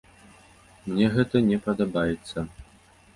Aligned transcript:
Мне 0.87 1.09
гэта 1.15 1.41
не 1.49 1.57
падабаецца. 1.65 2.45